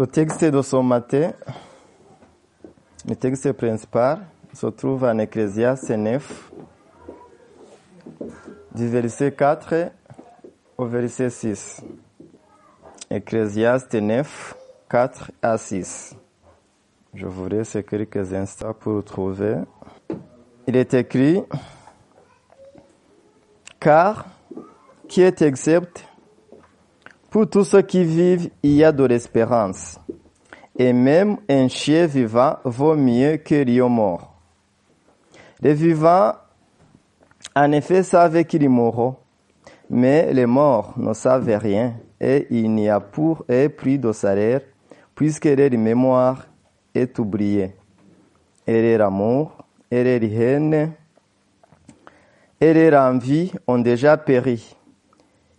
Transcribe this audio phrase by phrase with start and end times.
[0.00, 1.32] Le texte de ce matin,
[3.06, 4.20] le texte principal,
[4.54, 6.52] se trouve en Ecclésiaste 9,
[8.74, 9.92] du verset 4
[10.78, 11.82] au verset 6.
[13.10, 14.56] Ecclésiaste 9,
[14.88, 16.16] 4 à 6.
[17.12, 19.56] Je vous laisse quelques instants pour trouver.
[20.66, 21.42] Il est écrit,
[23.78, 24.24] car
[25.08, 26.09] qui est exempt
[27.30, 29.98] pour tous ceux qui vivent, il y a de l'espérance.
[30.76, 34.34] Et même un chien vivant vaut mieux que lion mort.
[35.60, 36.32] Les vivants,
[37.54, 39.16] en effet, savent qu'ils mourront,
[39.88, 44.62] mais les morts ne savent rien, et il n'y a pour eux plus de salaire,
[45.14, 46.46] puisque leur mémoire
[46.94, 47.76] est oubliée.
[48.66, 49.52] Et leur amour,
[49.90, 50.92] et leur haine,
[52.60, 54.76] et leur envie ont déjà péri.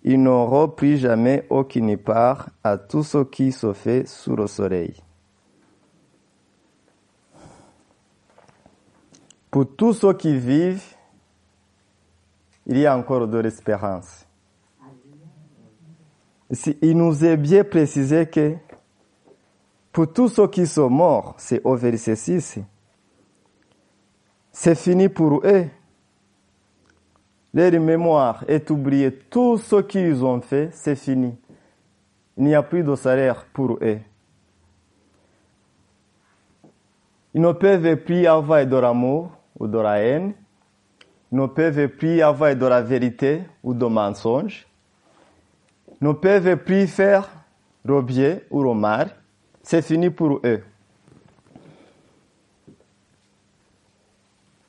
[0.03, 4.95] Ils n'auront plus jamais aucune part à tout ce qui se fait sous le soleil.
[9.51, 10.95] Pour tous ceux qui vivent,
[12.65, 14.25] il y a encore de l'espérance.
[16.81, 18.55] Il nous est bien précisé que
[19.91, 22.59] pour tous ceux qui sont morts, c'est au verset 6,
[24.51, 25.67] c'est fini pour eux.
[27.53, 29.11] Leur mémoire est oubliée.
[29.11, 31.35] Tout ce qu'ils ont fait, c'est fini.
[32.37, 33.99] Il n'y a plus de salaire pour eux.
[37.33, 40.33] Ils ne peuvent plus avoir de l'amour ou de la haine.
[41.31, 44.67] Ils ne peuvent plus avoir de la vérité ou de mensonge.
[46.01, 47.29] Ils ne peuvent plus faire
[47.85, 49.15] le bien ou le mal.
[49.61, 50.63] C'est fini pour eux.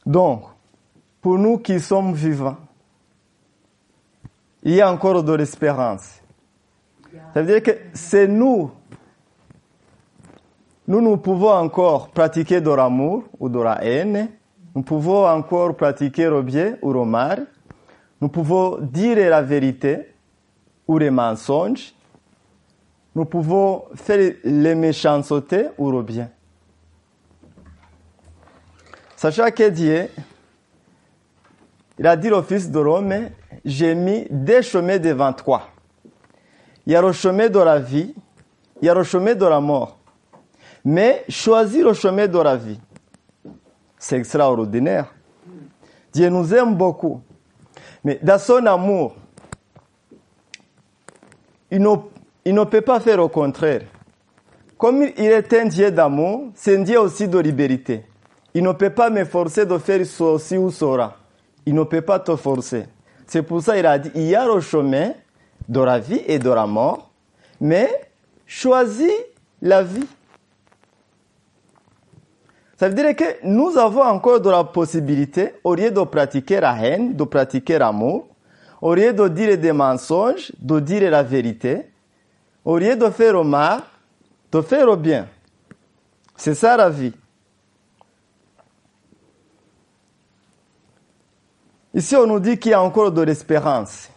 [0.04, 0.44] Donc,
[1.20, 2.56] pour nous qui sommes vivants,
[4.62, 6.20] il y a encore de l'espérance.
[7.34, 8.70] Ça veut dire que c'est nous.
[10.86, 14.28] Nous, nous pouvons encore pratiquer de l'amour ou de la haine.
[14.74, 17.46] Nous pouvons encore pratiquer le bien ou le mal.
[18.20, 20.14] Nous pouvons dire la vérité
[20.86, 21.94] ou les mensonges.
[23.14, 26.30] Nous pouvons faire les méchancetés ou le bien.
[29.16, 30.08] Sachant que Dieu,
[31.98, 33.28] il a dit au Fils de l'homme,
[33.64, 35.68] j'ai mis des chemins devant toi.
[36.86, 38.14] Il y a le chemin de la vie,
[38.80, 39.98] il y a le chemin de la mort.
[40.84, 42.80] Mais choisis le chemin de la vie.
[43.98, 45.14] C'est extraordinaire.
[46.12, 47.20] Dieu nous aime beaucoup.
[48.02, 49.14] Mais dans son amour,
[51.70, 53.82] il ne, peut pas faire au contraire.
[54.76, 58.04] Comme il est un Dieu d'amour, c'est un Dieu aussi de liberté.
[58.52, 61.16] Il ne peut pas me forcer de faire ceci ou cela.
[61.64, 62.86] Il ne peut pas te forcer.
[63.32, 65.12] C'est pour ça qu'il a dit, il y a le chemin
[65.66, 67.10] de la vie et de la mort,
[67.58, 67.88] mais
[68.46, 69.10] choisis
[69.62, 70.06] la vie.
[72.76, 76.76] Ça veut dire que nous avons encore de la possibilité, au lieu de pratiquer la
[76.76, 78.28] haine, de pratiquer l'amour,
[78.82, 81.86] au lieu de dire des mensonges, de dire la vérité,
[82.66, 83.80] au lieu de faire le mal,
[84.52, 85.26] de faire le bien.
[86.36, 87.14] C'est ça la vie.
[91.94, 94.08] Ici, on nous dit qu'il y a encore de l'espérance.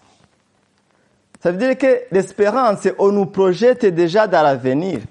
[1.41, 5.01] Ça veut dire que l'espérance, on nous projette déjà dans l'avenir.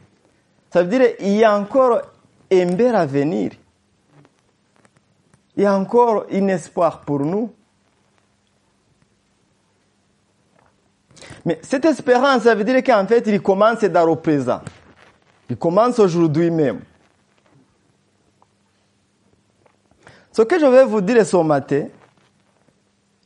[0.73, 2.01] Ça veut dire qu'il y a encore
[2.51, 3.53] un bel avenir.
[5.57, 7.53] Il y a encore un espoir pour nous.
[11.45, 14.63] Mais cette espérance, ça veut dire qu'en fait, il commence dans le présent.
[15.49, 16.81] Il commence aujourd'hui même.
[20.33, 21.87] Ce que je vais vous dire ce matin,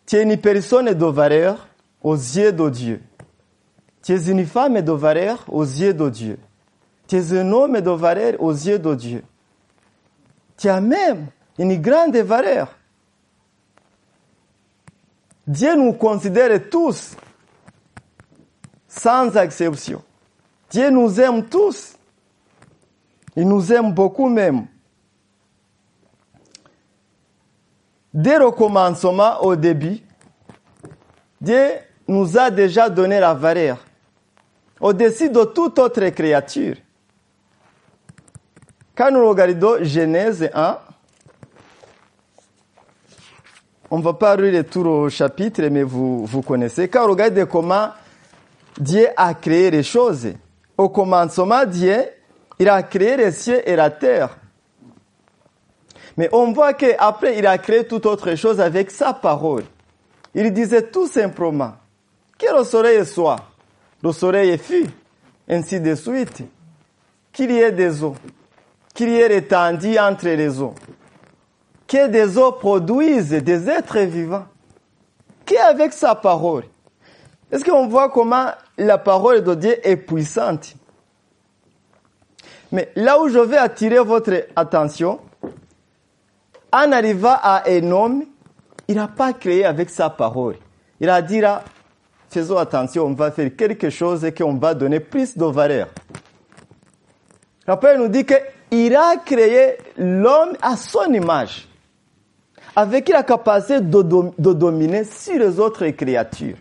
[0.09, 1.69] tu es une personne de valeur
[2.03, 3.03] aux yeux de Dieu.
[4.03, 6.39] Tu es une femme de valeur aux yeux de Dieu.
[7.07, 9.23] Tu es un homme de valeur aux yeux de Dieu.
[10.57, 11.27] Tu as même
[11.59, 12.75] une grande valeur.
[15.47, 17.15] Dieu nous considère tous,
[18.89, 20.03] sans exception.
[20.71, 21.99] Dieu nous aime tous.
[23.37, 24.69] Il nous aime beaucoup même.
[28.19, 30.01] Dès le commencement, au début,
[31.41, 31.69] Dieu
[32.09, 33.79] nous a déjà donné la valeur
[34.81, 36.75] au-dessus de toute autre créature.
[38.97, 40.79] Quand nous regardons Genèse 1,
[43.89, 46.89] on ne va pas lire tout le chapitre, mais vous, vous connaissez.
[46.89, 47.91] Quand on regarde comment
[48.81, 50.33] Dieu a créé les choses,
[50.77, 52.03] au commencement, Dieu,
[52.59, 54.37] il a créé les cieux et la terre.
[56.19, 59.63] Mais on voit qu'après, il a créé toute autre chose avec sa parole.
[60.35, 61.75] Il disait tout simplement
[62.37, 63.37] que le soleil soit,
[64.03, 64.89] le soleil fut,
[65.49, 66.43] ainsi de suite.
[67.33, 68.17] qu'il y ait des eaux,
[68.95, 70.75] qu'il y ait l'étendue entre les eaux,
[71.87, 74.47] que des eaux produisent des êtres vivants,
[75.47, 76.65] qu'avec sa parole.
[77.53, 80.75] Est-ce qu'on voit comment la parole de Dieu est puissante?
[82.73, 85.21] Mais là où je vais attirer votre attention,
[86.73, 88.25] en arrivant à un homme,
[88.89, 90.57] il n'a pas créé avec sa parole.
[91.01, 91.63] Il a dit là,
[92.31, 95.89] faisons attention, on va faire quelque chose et qu'on va donner plus de valeur.
[97.67, 101.69] La parole nous dit qu'il a créé l'homme à son image,
[102.75, 104.03] avec la capacité de,
[104.53, 106.57] dominer sur les autres créatures.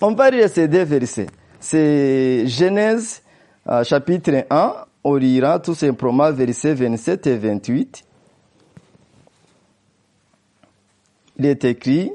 [0.00, 1.26] On va lire ces deux versets.
[1.58, 3.22] C'est Genèse
[3.68, 4.74] euh, chapitre 1,
[5.08, 8.04] on lira tout simplement versets 27 et 28.
[11.38, 12.10] Il est écrit,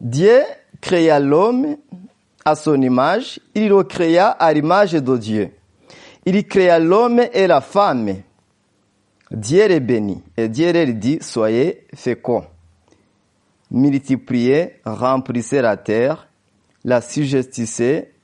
[0.00, 0.40] Dieu
[0.80, 1.76] créa l'homme
[2.44, 5.50] à son image, il le créa à l'image de Dieu.
[6.26, 8.16] Il créa l'homme et la femme.
[9.30, 12.44] Dieu les bénit et Dieu leur dit, soyez féconds
[13.70, 16.28] multipliez, remplissez la terre,
[16.84, 18.14] la suggestissez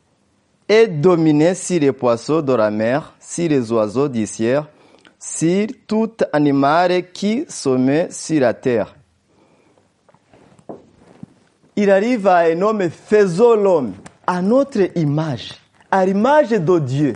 [0.69, 4.65] et dominez sur les poissons de la mer, sur les oiseaux du ciel,
[5.19, 8.95] sur tout animal qui sommet sur la terre.
[11.77, 13.95] Il arrive à un homme, faisons l'homme
[14.27, 15.53] à notre image,
[15.91, 17.15] à l'image de Dieu.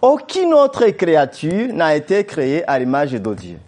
[0.00, 3.58] Aucune autre créature n'a été créée à l'image de Dieu.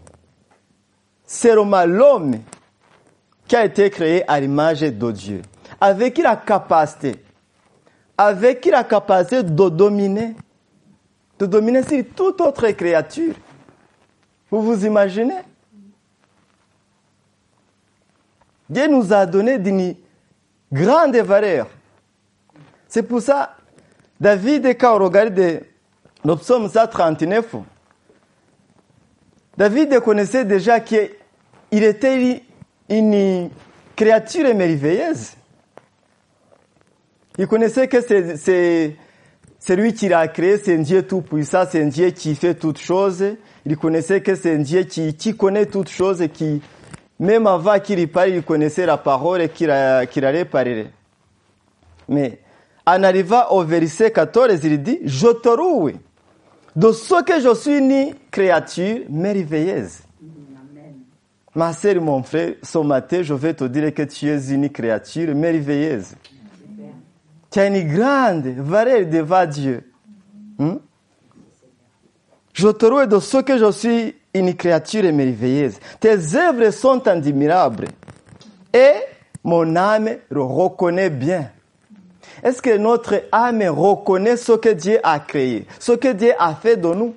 [1.25, 2.37] C'est l'homme
[3.49, 5.43] qui a été créé à l'image de Dieu,
[5.81, 7.17] avec la capacité,
[8.23, 10.37] avec la capacité de dominer,
[11.39, 13.33] de dominer sur toute autre créature.
[14.51, 15.39] Vous vous imaginez?
[18.69, 19.95] Dieu nous a donné d'une
[20.71, 21.67] grande valeur.
[22.89, 23.57] C'est pour ça,
[24.21, 25.63] David, quand on regarde
[26.23, 27.57] le psaume 139,
[29.57, 31.09] David connaissait déjà qu'il
[31.71, 32.43] était
[32.87, 33.49] une
[33.97, 35.37] créature merveilleuse.
[37.41, 38.97] Il connaissait que c'est
[39.75, 42.77] lui qui l'a créé, c'est un Dieu tout puissant, c'est un Dieu qui fait toutes
[42.77, 43.25] choses.
[43.65, 46.61] Il connaissait que c'est un Dieu qui, qui connaît toutes choses et qui,
[47.19, 50.89] même avant qu'il parle, il connaissait la parole et qu'il allait parler.
[52.11, 52.41] Mais
[52.87, 55.93] en arrivant au verset 14, il dit, je te loue
[56.77, 60.01] de ce que je suis une créature merveilleuse.
[61.55, 65.35] Ma sœur, mon frère, ce matin, je vais te dire que tu es une créature
[65.35, 66.15] merveilleuse.
[67.51, 69.93] Tu as une grande valeur devant Dieu.
[70.59, 70.77] Hmm?
[72.53, 75.79] Je te loue de ce que je suis une créature merveilleuse.
[75.99, 77.89] Tes œuvres sont admirables.
[78.73, 78.93] Et
[79.43, 81.51] mon âme le reconnaît bien.
[82.43, 86.77] Est-ce que notre âme reconnaît ce que Dieu a créé, ce que Dieu a fait
[86.77, 87.15] de nous?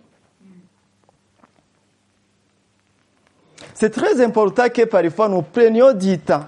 [3.73, 6.45] C'est très important que parfois nous prenions du temps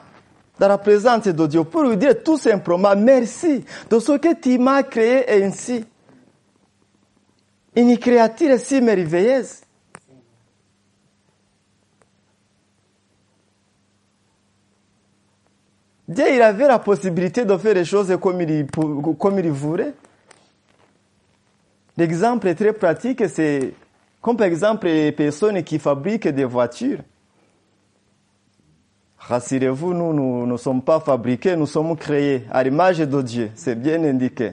[0.60, 4.58] dans la présence de Dieu pour lui dire tout simplement merci de ce que tu
[4.58, 5.86] m'as créé ainsi.
[7.76, 9.62] Une créature si merveilleuse.
[16.08, 18.68] Dieu, il avait la possibilité de faire les choses comme il,
[19.20, 19.94] comme il voulait.
[21.98, 23.74] L'exemple très pratique, c'est
[24.22, 27.00] comme par exemple les personnes qui fabriquent des voitures.
[29.28, 33.52] Rassurez-vous, nous ne sommes pas fabriqués, nous sommes créés à l'image de Dieu.
[33.56, 34.52] C'est bien indiqué.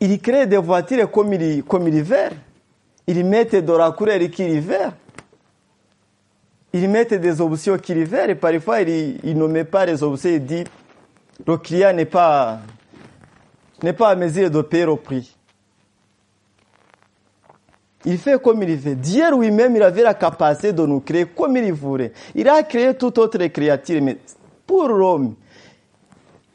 [0.00, 2.30] Il crée des voitures comme il, comme il veut.
[3.06, 4.90] Il met de la couleur qu'il veut.
[6.72, 10.28] Il met des options qu'il veut et parfois il, il ne met pas les options.
[10.28, 10.64] Il dit
[11.46, 12.58] le client n'est pas,
[13.80, 15.35] n'est pas à mesure de payer au prix.
[18.06, 18.94] Il fait comme il veut.
[18.94, 22.12] Dieu lui-même, il avait la capacité de nous créer comme il voulait.
[22.36, 24.18] Il a créé toute autre créature, mais
[24.64, 25.34] pour l'homme,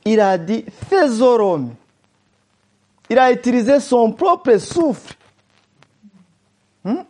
[0.06, 1.76] il a dit, faisons l'homme.
[3.10, 5.14] Il a utilisé son propre souffle.
[6.86, 7.04] Hmm?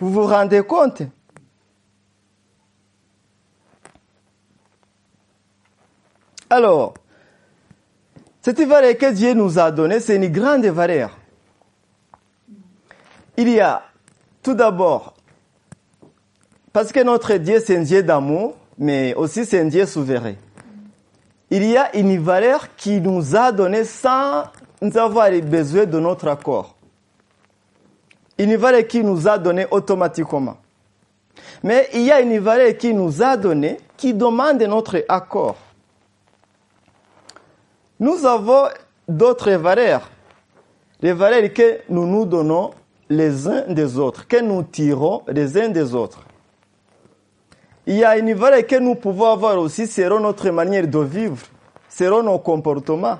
[0.00, 1.02] Vous vous rendez compte?
[6.50, 6.94] Alors,
[8.42, 11.17] cette valeur que Dieu nous a donnée, c'est une grande valeur.
[13.38, 13.84] Il y a
[14.42, 15.14] tout d'abord,
[16.72, 20.34] parce que notre Dieu c'est un Dieu d'amour, mais aussi c'est un Dieu souverain.
[21.48, 24.42] Il y a une valeur qui nous a donné sans
[24.96, 26.74] avoir besoin de notre accord.
[28.36, 30.56] Une valeur qui nous a donné automatiquement.
[31.62, 35.56] Mais il y a une valeur qui nous a donné qui demande notre accord.
[38.00, 38.64] Nous avons
[39.06, 40.10] d'autres valeurs.
[41.00, 42.72] Les valeurs que nous nous donnons
[43.08, 46.24] les uns des autres, que nous tirons les uns des autres.
[47.86, 51.38] Il y a une valeur que nous pouvons avoir aussi selon notre manière de vivre,
[51.88, 53.18] selon nos comportements.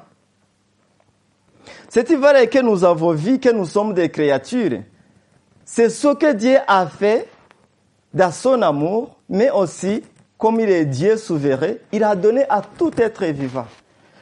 [1.88, 4.83] Cette valeur que nous avons vue, que nous sommes des créatures,
[5.64, 7.28] c'est ce que Dieu a fait
[8.12, 10.02] dans son amour, mais aussi,
[10.37, 13.66] comme il est Dieu souverain, il a donné à tout être vivant.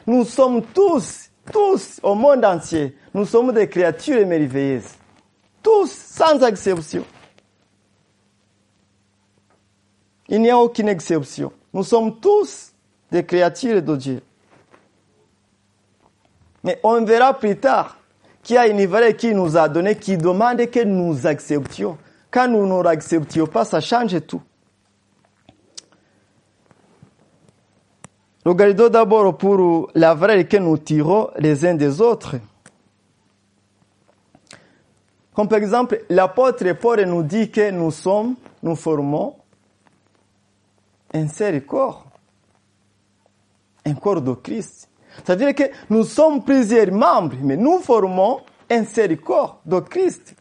[0.05, 4.96] Nous sommes tous, tous, au monde entier, nous sommes des créatures merveilleuses.
[5.67, 7.03] Tous, sans exception.
[10.29, 11.51] Il n'y a aucune exception.
[11.73, 12.71] Nous sommes tous
[13.11, 14.21] des créatures de Dieu.
[16.63, 17.97] Mais on verra plus tard
[18.43, 21.97] qu'il y a une valeur qui nous a donné qui demande que nous acceptions.
[22.31, 24.41] Quand nous ne l'acceptions pas, ça change tout.
[28.45, 32.37] Regardons d'abord pour la valeur que nous tirons les uns des autres.
[35.37, 39.35] Comme par exemple, l'apôtre Paul nous dit que nous sommes, nous formons
[41.13, 42.07] un seul corps,
[43.85, 44.89] un corps de Christ.
[45.17, 50.33] C'est-à-dire que nous sommes plusieurs membres, mais nous formons un seul corps de Christ.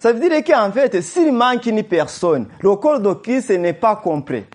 [0.00, 3.94] Ça veut dire qu'en fait, s'il manque une personne, le corps de Christ n'est pas
[3.94, 4.48] complet.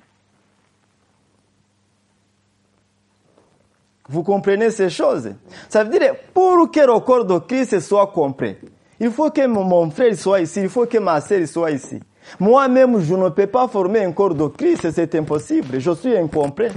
[4.10, 5.32] Vous comprenez ces choses?
[5.68, 8.60] Ça veut dire, pour que le corps de Christ soit complet,
[9.00, 12.00] il faut que mon frère soit ici, il faut que ma sœur soit ici.
[12.40, 16.72] Moi-même, je ne peux pas former un corps de Christ, c'est impossible, je suis incomplet.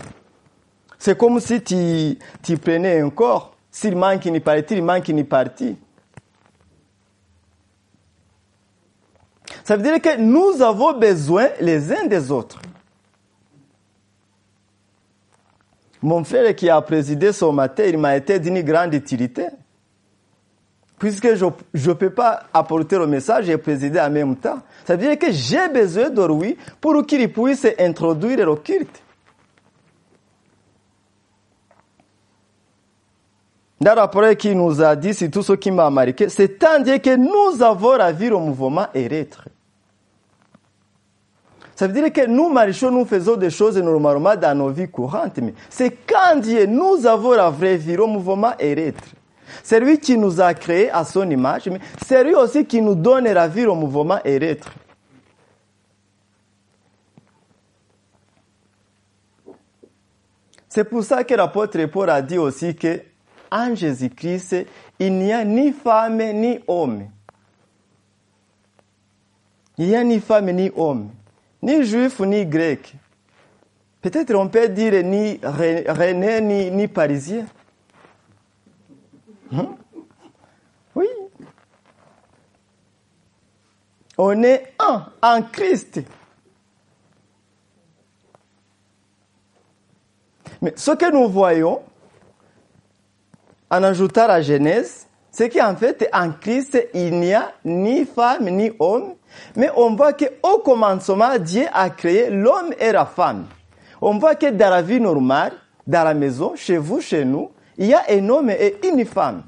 [0.99, 5.25] C'est comme si tu, tu prenais un corps, s'il manque une partie, il manque une
[5.25, 5.77] partie.
[9.65, 12.61] Ça veut dire que nous avons besoin les uns des autres.
[16.03, 19.47] Mon frère qui a présidé ce matin, il m'a été d'une grande utilité.
[20.99, 24.59] Puisque je ne peux pas apporter le message et présider en même temps.
[24.85, 29.03] Ça veut dire que j'ai besoin de lui pour qu'il puisse introduire le culte.
[33.81, 36.79] Dans le rapport qui nous a dit, c'est tout ce qui m'a marqué, c'est à
[36.81, 39.45] dire que nous avons la vie au mouvement érythre.
[41.81, 45.39] Ça veut dire que nous marchons, nous faisons des choses normalement dans nos vies courantes,
[45.39, 49.03] mais c'est quand Dieu nous avons la vraie vie au mouvement érythre.
[49.63, 52.95] C'est lui qui nous a créés à son image, mais c'est lui aussi qui nous
[52.95, 54.71] donne la vie au mouvement érythre.
[60.69, 63.01] C'est pour ça que l'apôtre Paul a dit aussi que
[63.51, 64.67] en Jésus-Christ,
[64.99, 67.07] il n'y a ni femme ni homme.
[69.79, 71.09] Il n'y a ni femme ni homme,
[71.63, 72.95] ni juif ni grec.
[74.01, 77.47] Peut-être on peut dire ni rené ni, ni parisien.
[79.53, 79.77] Hein?
[80.95, 81.07] Oui.
[84.17, 86.01] On est un en Christ.
[90.63, 91.83] Mais ce que nous voyons,
[93.71, 98.71] en ajoutant la Genèse, c'est qu'en fait, en Christ, il n'y a ni femme ni
[98.79, 99.15] homme,
[99.57, 103.47] mais on voit qu'au commencement, Dieu a créé l'homme et la femme.
[104.01, 105.53] On voit que dans la vie normale,
[105.87, 109.43] dans la maison, chez vous, chez nous, il y a un homme et une femme.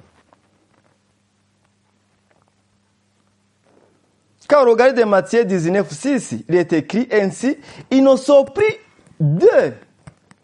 [4.49, 7.57] Quand on regarde Matthieu 19, 6, il est écrit ainsi,
[7.91, 8.77] ils nous sont pris
[9.19, 9.73] deux.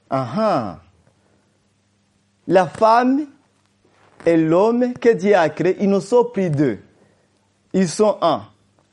[0.09, 0.81] Aha.
[2.47, 3.27] La femme
[4.25, 6.79] et l'homme que Dieu a créé, ils nous sont pris deux.
[7.75, 8.45] Ils sont un.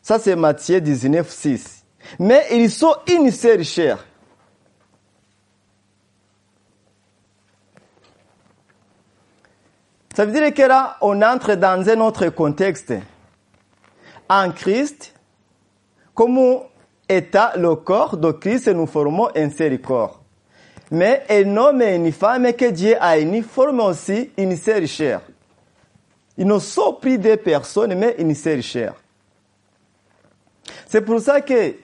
[0.05, 1.83] Ça, c'est Matthieu 19, 6.
[2.19, 4.05] Mais ils sont une seule chair.
[10.15, 12.93] Ça veut dire que là, on entre dans un autre contexte.
[14.29, 15.15] En Christ,
[16.13, 16.59] comme
[17.09, 20.21] état le corps de Christ, nous formons un seul corps.
[20.91, 25.21] Mais un homme et une femme que Dieu a unis forment aussi une seule chair.
[26.37, 28.93] Ils ne sont plus des personnes, mais une seule chair.
[30.87, 31.75] C'est pour ça que,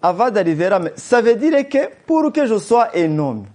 [0.00, 3.46] avant d'arriver là, ça veut dire que pour que je sois un homme,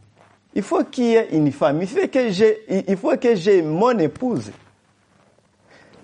[0.56, 1.82] il faut qu'il y ait une femme.
[1.82, 2.64] Il faut que j'ai,
[3.20, 4.52] que j'ai mon épouse.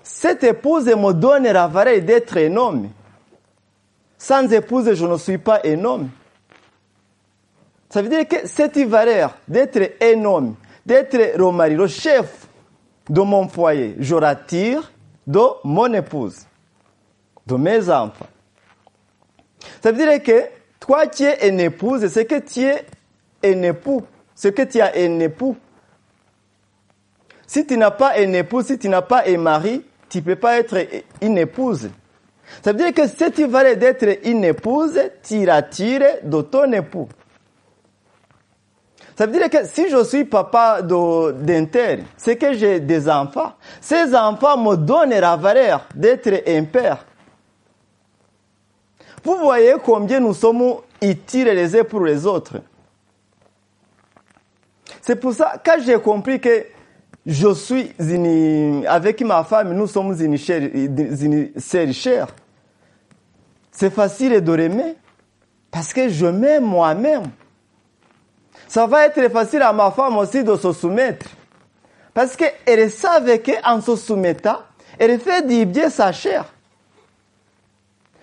[0.02, 2.88] Cette épouse me donne la valeur d'être un homme.
[4.18, 6.10] Sans épouse, je ne suis pas un homme.
[7.88, 10.54] Ça veut dire que cette valeur d'être un homme,
[10.84, 12.46] d'être le mari, le chef
[13.08, 14.92] de mon foyer, je l'attire
[15.26, 16.46] de mon épouse,
[17.58, 18.28] mes enfants.
[19.82, 20.44] Ça veut dire que
[20.78, 22.84] toi, tu es une épouse, c'est que tu es
[23.44, 24.02] un époux.
[24.34, 25.56] c'est que tu as un époux.
[27.46, 30.36] Si tu n'as pas un époux, si tu n'as pas un mari, tu ne peux
[30.36, 30.78] pas être
[31.20, 31.90] une épouse.
[32.62, 37.08] Ça veut dire que si tu valais d'être une épouse, tu l'attires de ton époux.
[39.16, 43.52] Ça veut dire que si je suis papa d'inter, c'est que j'ai des enfants.
[43.80, 47.04] Ces enfants me donnent la valeur d'être un père.
[49.22, 52.56] Vous voyez combien nous sommes utiles les uns pour les autres.
[55.02, 56.66] C'est pour ça, quand j'ai compris que
[57.26, 57.92] je suis
[58.86, 60.62] avec ma femme, nous sommes une, chère,
[61.92, 62.28] chère,
[63.70, 64.96] c'est facile de l'aimer
[65.70, 67.24] parce que je m'aime moi-même.
[68.66, 71.26] Ça va être facile à ma femme aussi de se soumettre.
[72.14, 74.60] Parce qu'elle savait qu'en se soumettant,
[74.98, 76.44] elle fait du bien sa chair.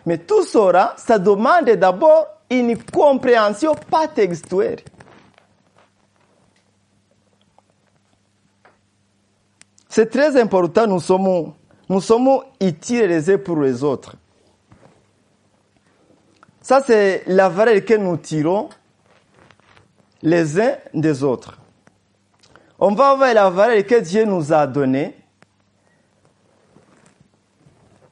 [0.08, 4.80] Mais tout cela, ça demande d'abord une compréhension pas textuelle.
[9.90, 11.52] C'est très important, nous sommes,
[11.90, 14.16] nous sommes utiles les uns pour les autres.
[16.62, 18.70] Ça, c'est la valeur que nous tirons
[20.22, 21.60] les uns des autres.
[22.80, 25.17] On va voir la valeur que Dieu nous a donnée.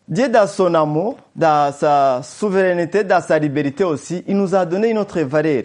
[0.07, 4.89] Dieu, dans son amour, dans sa souveraineté, dans sa liberté aussi, il nous a donné
[4.89, 5.63] une autre valeur.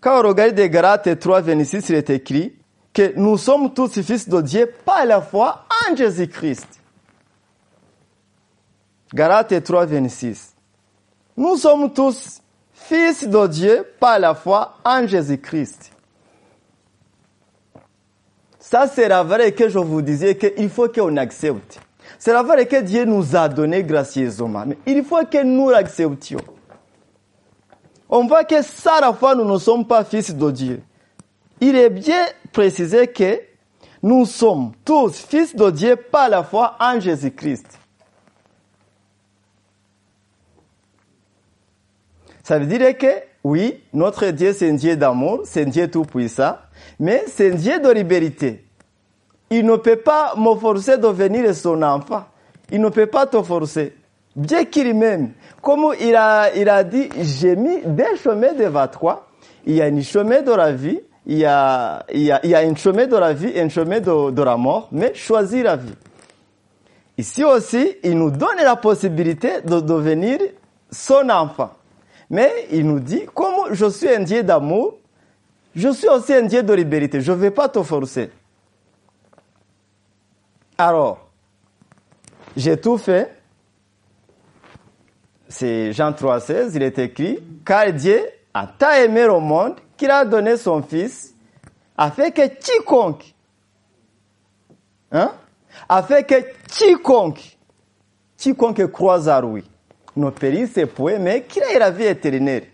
[0.00, 2.54] Quand on regarde Galates 3, 26, il est écrit
[2.92, 6.80] que nous sommes tous fils de Dieu par la foi en Jésus-Christ.
[9.14, 10.54] Galates 3, 26.
[11.36, 12.40] Nous sommes tous
[12.72, 15.92] fils de Dieu par la foi en Jésus-Christ.
[18.58, 21.80] Ça, c'est la valeur que je vous disais qu'il faut qu'on accepte.
[22.18, 24.64] C'est la valeur que Dieu nous a donnée gracieusement.
[24.66, 26.40] Mais il faut que nous l'acceptions.
[28.08, 30.82] On voit que ça, la foi, nous ne sommes pas fils de Dieu.
[31.60, 33.40] Il est bien précisé que
[34.02, 37.78] nous sommes tous fils de Dieu par la foi en Jésus-Christ.
[42.42, 43.06] Ça veut dire que,
[43.44, 46.56] oui, notre Dieu, c'est un Dieu d'amour, c'est un Dieu tout-puissant,
[46.98, 48.64] mais c'est un Dieu de liberté.
[49.50, 52.24] Il ne peut pas me forcer de devenir son enfant.
[52.70, 53.94] Il ne peut pas te forcer.
[54.36, 55.32] Bien qu'il m'aime.
[55.60, 59.26] Comme il a, il a dit, j'ai mis des chemins devant toi.
[59.66, 62.50] Il y a un chemin de la vie, il y a, il y a, il
[62.50, 65.62] y a un chemin de la vie un chemin de, de la mort, mais choisis
[65.62, 65.94] la vie.
[67.18, 70.38] Ici aussi, il nous donne la possibilité de devenir
[70.90, 71.72] son enfant.
[72.30, 74.96] Mais il nous dit, comme je suis un Dieu d'amour,
[75.74, 77.20] je suis aussi un Dieu de liberté.
[77.20, 78.30] Je ne vais pas te forcer.
[80.80, 81.28] Alors,
[82.56, 83.36] j'ai tout fait.
[85.46, 88.18] C'est Jean 3,16, il est écrit, car Dieu
[88.54, 91.34] a tant aimé le monde qu'il a donné son Fils,
[91.98, 93.34] afin que quiconque,
[95.12, 95.34] hein,
[95.86, 97.58] afin que quiconque,
[98.38, 99.62] quiconque croise à lui,
[100.16, 102.68] ne périsse point, mais qu'il ait la vie éternelle.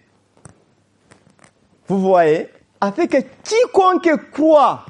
[1.89, 4.85] Vous voyez, afin que quiconque croit,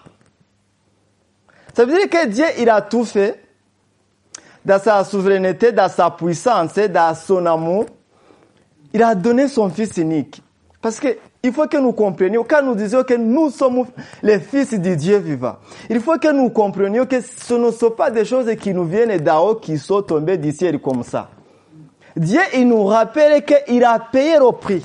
[1.76, 3.38] ça veut dire que Dieu, il a tout fait
[4.64, 7.84] dans sa souveraineté, dans sa puissance, dans son amour.
[8.94, 10.42] Il a donné son Fils unique.
[10.80, 13.84] Parce que il faut que nous comprenions, quand nous disons que nous sommes
[14.22, 15.56] les fils de Dieu vivant,
[15.90, 19.18] il faut que nous comprenions que ce ne sont pas des choses qui nous viennent
[19.18, 21.28] d'en haut, qui sont tombées du ciel comme ça.
[22.16, 24.82] Dieu, il nous rappelle qu'il a payé le prix.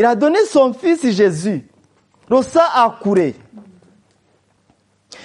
[0.00, 1.64] Il a donné son fils Jésus.
[2.28, 3.36] Le sang a couré.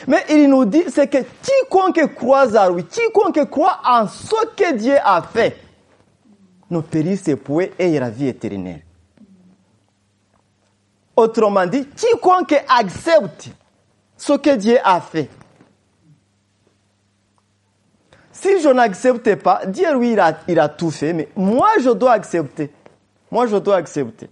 [0.08, 4.74] Mais il nous dit, c'est que quiconque croit à lui, quiconque croit en ce que
[4.76, 5.58] Dieu a fait,
[6.70, 8.84] ne périsse point et la vie éternelle.
[11.16, 13.50] Autrement dit, quiconque accepte
[14.18, 15.30] ce que Dieu a fait.
[18.32, 21.92] Si je n'accepte pas, Dieu, lui, il a, il a tout fait, mais moi, je
[21.92, 22.72] dois accepter.
[23.30, 24.30] Moi, je dois accepter.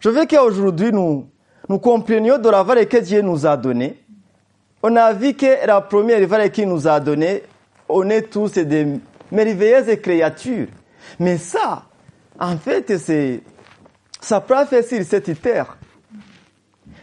[0.00, 1.28] Je veux qu'aujourd'hui, nous,
[1.68, 4.02] nous comprenions de la valeur que Dieu nous a donnée.
[4.82, 7.42] On a vu que la première valeur qu'il nous a donnée,
[7.88, 8.86] on est tous des
[9.30, 10.68] merveilleuses créatures.
[11.18, 11.82] Mais ça,
[12.38, 13.40] en fait, c'est,
[14.20, 15.76] ça sur cette terre.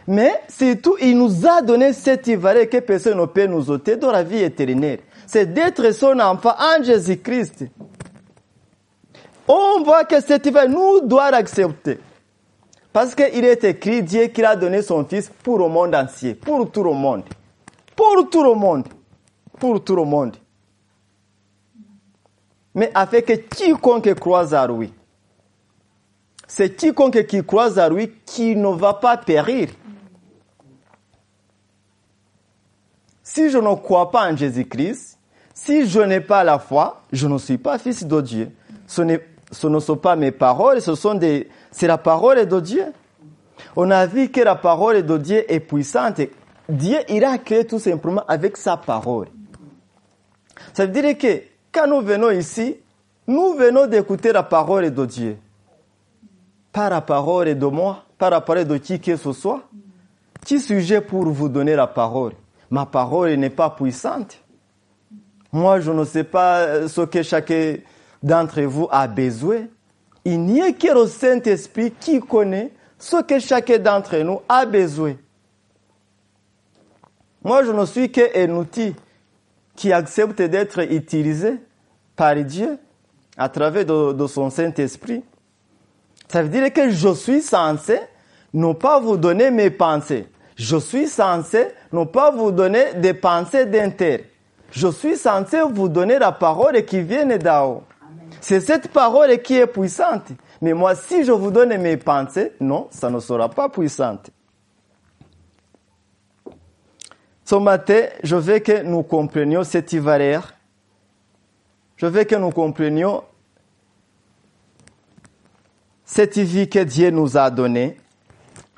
[0.08, 4.12] Mais surtout, il nous a donné cette valeur que personne ne peut nous ôter dans
[4.12, 5.00] la vie éternelle.
[5.26, 7.66] C'est d'être son enfant en Jésus-Christ.
[9.48, 11.98] On voit que cette valeur, nous doit l'accepter.
[12.96, 16.72] Parce qu'il est écrit, Dieu qui a donné son Fils pour le monde entier, pour
[16.72, 17.24] tout le monde.
[17.94, 18.88] Pour tout le monde.
[19.60, 20.34] Pour tout le monde.
[22.74, 24.94] Mais afin que quiconque croise à lui.
[26.48, 29.68] c'est quiconque qui croise à lui qui ne va pas périr.
[33.22, 35.18] Si je ne crois pas en Jésus-Christ,
[35.52, 38.52] si je n'ai pas la foi, je ne suis pas fils de Dieu.
[38.86, 39.02] Ce,
[39.52, 42.86] ce ne sont pas mes paroles, ce sont des, c'est la parole de Dieu.
[43.76, 46.22] On a vu que la parole de Dieu est puissante.
[46.70, 49.28] Dieu, il a tout simplement avec sa parole.
[50.72, 52.76] Ça veut dire que quand nous venons ici,
[53.26, 55.36] nous venons d'écouter la parole de Dieu.
[56.72, 59.62] Pas la parole de moi, pas la parole de qui que ce soit.
[60.46, 62.32] Qui suis-je pour vous donner la parole
[62.70, 64.42] Ma parole n'est pas puissante.
[65.52, 67.76] Moi, je ne sais pas ce que chacun
[68.22, 69.66] d'entre vous a besoin.
[70.28, 75.14] Il n'y a que le Saint-Esprit qui connaît ce que chacun d'entre nous a besoin.
[77.44, 78.96] Moi, je ne suis qu'un outil
[79.76, 81.58] qui accepte d'être utilisé
[82.16, 82.76] par Dieu
[83.36, 85.22] à travers de, son Saint-Esprit.
[86.26, 88.00] Ça veut dire que je suis censé
[88.52, 90.26] ne pas vous donner mes pensées.
[90.56, 94.28] Je suis censé ne pas vous donner des pensées d'intérêt.
[94.72, 97.82] Je suis censé vous donner la parole qui vient d'en haut.
[98.48, 100.28] C'est cette parole qui est puissante.
[100.62, 104.30] Mais moi, si je vous donne mes pensées, non, ça ne sera pas puissante.
[107.44, 110.54] Ce matin, je veux que nous comprenions cette valeur.
[111.96, 113.24] Je veux que nous comprenions
[116.04, 117.96] cette vie que Dieu nous a donnée.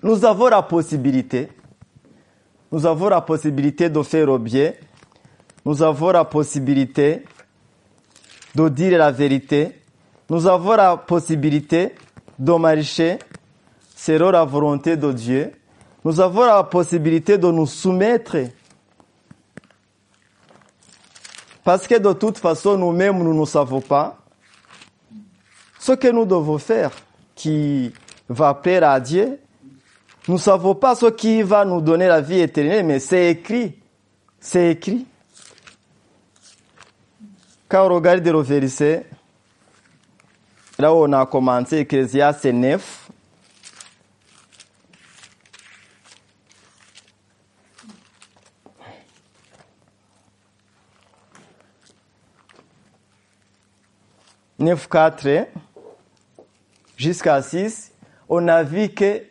[0.02, 1.50] Nous avons la possibilité.
[2.72, 4.72] Nous avons la possibilité de faire au bien.
[5.66, 7.22] Nous avons la possibilité
[8.58, 9.72] de dire la vérité.
[10.28, 11.94] Nous avons la possibilité
[12.38, 13.18] de marcher
[13.94, 15.52] selon la volonté de Dieu.
[16.04, 18.36] Nous avons la possibilité de nous soumettre.
[21.62, 24.18] Parce que de toute façon, nous-mêmes, nous ne savons pas
[25.78, 26.90] ce que nous devons faire
[27.36, 27.92] qui
[28.28, 29.38] va plaire à Dieu.
[30.26, 33.76] Nous ne savons pas ce qui va nous donner la vie éternelle, mais c'est écrit.
[34.40, 35.06] C'est écrit.
[37.68, 39.04] Quand on regarde le verset,
[40.78, 43.10] là où on a commencé, Ecclésiaste 9,
[54.58, 54.88] neuf.
[54.88, 55.46] Quatre
[56.96, 57.92] jusqu'à 6,
[58.30, 59.22] on a vu que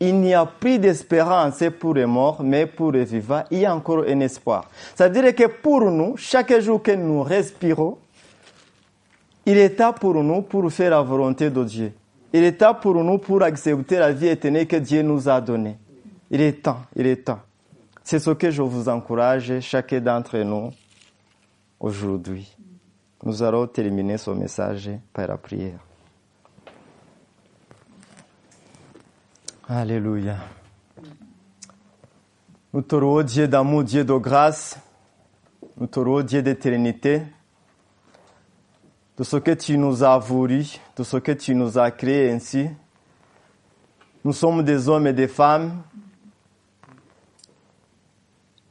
[0.00, 3.74] il n'y a plus d'espérance pour les morts, mais pour les vivants, il y a
[3.74, 4.68] encore un espoir.
[4.94, 7.98] C'est-à-dire que pour nous, chaque jour que nous respirons,
[9.44, 11.92] il est temps pour nous pour faire la volonté de Dieu.
[12.32, 15.76] Il est temps pour nous pour accepter la vie éternelle que Dieu nous a donnée.
[16.30, 17.40] Il est temps, il est temps.
[18.02, 20.70] C'est ce que je vous encourage, chacun d'entre nous,
[21.78, 22.56] aujourd'hui.
[23.22, 25.89] Nous allons terminer ce message par la prière.
[29.72, 30.34] Alléluia.
[32.72, 34.76] Nous te louons Dieu d'amour, Dieu de grâce.
[35.76, 37.22] Nous te louons Dieu d'éternité.
[39.16, 42.68] De ce que tu nous as voulu, de ce que tu nous as créé ainsi.
[44.24, 45.80] Nous sommes des hommes et des femmes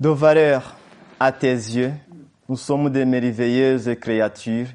[0.02, 0.76] de valeur
[1.18, 1.94] à tes yeux.
[2.50, 4.68] Nous sommes des merveilleuses créatures.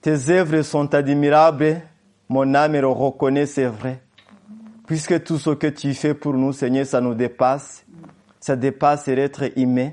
[0.00, 1.82] Tes œuvres sont admirables.
[2.30, 4.00] Mon âme le reconnaît, c'est vrai.
[4.90, 7.86] Puisque tout ce que tu fais pour nous, Seigneur, ça nous dépasse.
[8.40, 9.92] Ça dépasse l'être humain.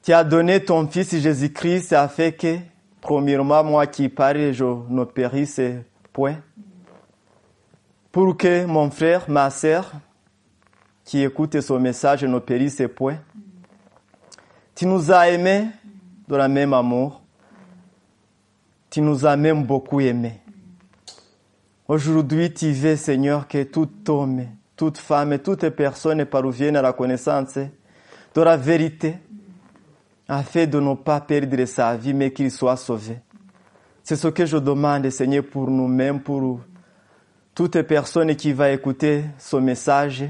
[0.00, 2.58] Tu as donné ton Fils Jésus-Christ afin que,
[3.00, 5.60] premièrement, moi qui parle, je ne périsse
[6.12, 6.36] point.
[8.12, 9.90] Pour que mon frère, ma sœur,
[11.04, 13.18] qui écoute ce message ne périsse point.
[14.76, 15.66] Tu nous as aimés
[16.28, 17.20] de la même amour.
[18.88, 20.41] Tu nous as même beaucoup aimés.
[21.88, 27.58] Aujourd'hui, tu veux, Seigneur, que tout homme, toute femme toute personne parvienne à la connaissance
[28.34, 29.16] de la vérité,
[30.28, 33.18] afin de ne pas perdre sa vie, mais qu'il soit sauvé.
[34.04, 36.60] C'est ce que je demande, Seigneur, pour nous-mêmes, pour
[37.54, 40.24] toute personne qui va écouter ce message.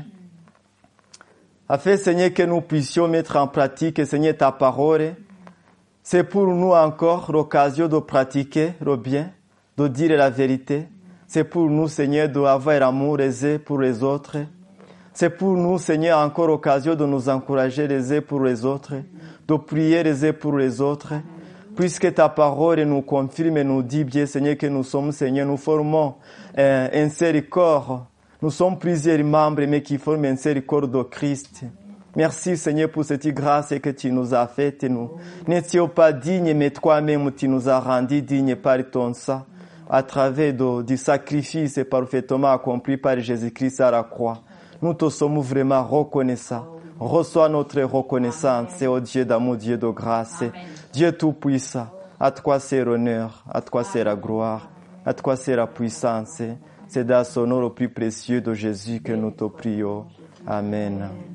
[1.69, 5.15] Afin, Seigneur, que nous puissions mettre en pratique, Seigneur, ta parole.
[6.03, 9.31] C'est pour nous encore l'occasion de pratiquer le bien,
[9.77, 10.89] de dire la vérité.
[11.35, 14.37] C'est pour nous, Seigneur, d'avoir l'amour aisé pour les autres.
[15.15, 18.97] C'est pour nous, Seigneur, encore l'occasion de nous encourager les uns pour les autres,
[19.49, 21.15] de prier les uns pour les autres.
[21.75, 25.57] Puisque ta parole nous confirme et nous dit bien, Seigneur, que nous sommes, Seigneur, nous
[25.57, 26.17] formons
[26.55, 28.09] un, un seul corps.
[28.43, 31.65] Nous sommes plusieurs membres, mais qui forment un seul corps de Christ.
[32.15, 34.85] Merci, Seigneur, pour cette grâce que tu nous as faite.
[34.85, 35.13] Nous
[35.49, 39.47] n'étions pas dignes, mais toi-même, tu nous as rendus dignes par ton sang.
[39.89, 44.39] À travers de- du sacrifice parfaitement accompli par Jésus-Christ à la croix.
[44.81, 46.67] Nous te sommes vraiment reconnaissants.
[46.99, 50.45] Reçois notre reconnaissance, ô Dieu d'amour, Dieu de grâce,
[50.93, 51.87] Dieu tout-puissant.
[52.21, 54.69] À toi c'est l'honneur, à toi c'est la gloire,
[55.05, 56.41] à toi c'est la puissance.
[56.87, 60.05] C'est dans son nom le plus précieux de Jésus que nous te prions.
[60.47, 61.09] Amen.